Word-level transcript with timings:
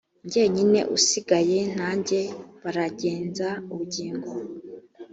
jyenyine 0.31 0.79
usigaye 0.97 1.59
nanjye 1.77 2.19
baragenza 2.61 3.47
ubugingo 3.71 4.29